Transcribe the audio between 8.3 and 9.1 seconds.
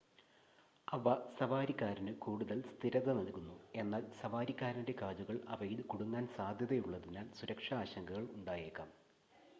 ഉണ്ടായേക്കാം